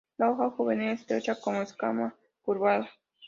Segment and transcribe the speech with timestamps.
[0.17, 2.89] La hoja juvenil estrecha, como escama, curvada.